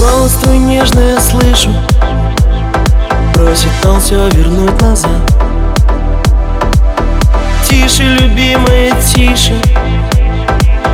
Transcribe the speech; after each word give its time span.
Голос 0.00 0.32
твой 0.32 0.56
нежный 0.56 1.10
я 1.10 1.20
слышу. 1.20 1.68
Просит 3.34 3.84
он 3.84 4.00
все 4.00 4.30
вернуть 4.30 4.80
назад. 4.80 5.20
Тише, 7.68 8.04
любимая, 8.04 8.92
тише. 9.02 9.60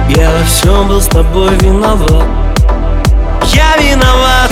Я 0.08 0.29
во 0.32 0.45
всем 0.45 0.88
был 0.88 1.00
с 1.00 1.06
тобой 1.06 1.54
виноват. 1.58 2.27
Я 3.45 3.77
виноват. 3.77 4.50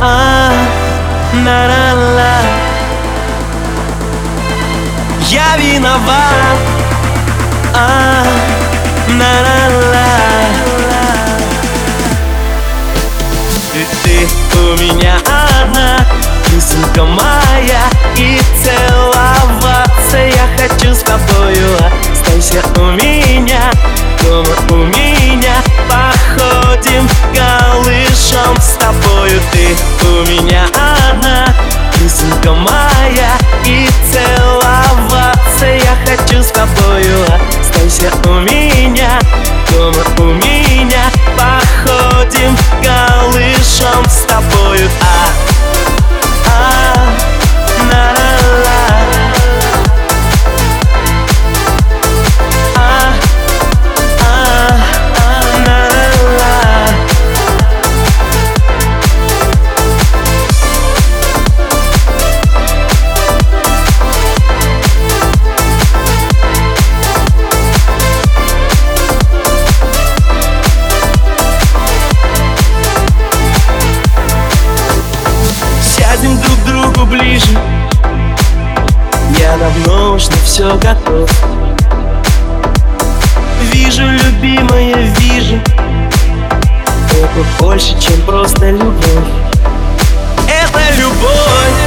А, 0.00 0.50
на 1.34 1.66
-на 1.66 1.94
-на. 2.16 2.32
Я 5.28 5.56
виноват. 5.58 6.58
А, 7.74 8.24
у 14.72 14.76
меня 14.76 15.16
одна. 15.26 15.98
Кисонька 16.46 17.04
моя 17.04 17.82
И 18.16 18.40
целоваться 18.62 20.16
я 20.16 20.46
хочу 20.56 20.94
с 20.94 21.00
тобою 21.00 21.76
Останься 22.12 22.62
у 22.76 22.92
меня. 22.92 23.70
Дома 24.22 24.54
у 24.70 24.76
меня 24.86 25.56
Походим 25.88 27.08
голышом 27.34 28.56
с 28.60 28.76
тобою. 28.76 29.40
Ты 29.52 29.76
у 30.06 30.22
меня 30.30 30.64
одна. 30.74 31.54
Кисонька 31.94 32.52
моя 32.52 33.32
И 33.64 33.88
целоваться 34.10 35.66
я 35.66 35.96
хочу 36.06 36.42
с 36.42 36.48
тобою 36.48 37.24
Останься 37.60 38.10
у 38.26 38.40
меня. 38.40 39.18
Дома 39.70 40.04
у 40.18 40.24
меня 40.34 40.51
давно 79.62 80.14
уж 80.14 80.28
на 80.28 80.36
все 80.44 80.76
готов. 80.78 81.30
Вижу, 83.72 84.02
любимая, 84.02 84.96
вижу. 85.18 85.60
Это 87.12 87.46
больше, 87.60 87.96
чем 88.00 88.20
просто 88.22 88.70
любовь. 88.70 89.30
Это 90.48 91.00
любовь. 91.00 91.80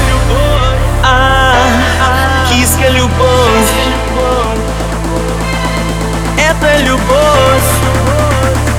А, 1.03 1.55
Киска 2.49 2.89
любовь. 2.91 3.71
Это 6.37 6.81
любовь. 6.83 7.71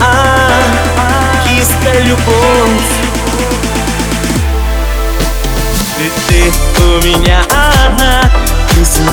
А, 0.00 0.48
Киска 1.44 2.00
любовь. 2.00 2.96
И 5.98 6.10
ты 6.28 6.82
у 6.82 7.06
меня 7.06 7.42
одна 7.50 8.45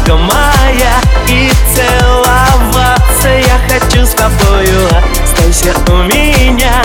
Кисонька 0.03 0.15
моя 0.15 0.95
И 1.27 1.51
целоваться. 1.73 3.29
Я 3.29 3.59
хочу 3.69 4.05
с 4.05 4.11
тобою 4.11 4.87
Останься 5.23 5.73
у 5.89 6.03
меня. 6.03 6.81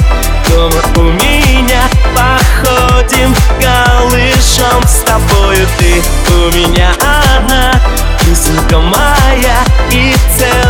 Дома 0.48 0.80
у 0.96 1.02
меня 1.12 1.82
Походим 2.14 3.34
голышом 3.60 4.82
с 4.86 5.02
тобою 5.02 5.66
Ты 5.78 6.02
у 6.32 6.56
меня 6.56 6.92
одна. 7.00 7.80
Кисонька 8.20 8.78
моя 8.78 9.58
И 9.90 10.14
целоваться 10.36 10.67